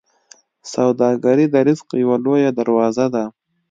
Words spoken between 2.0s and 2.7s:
یوه لویه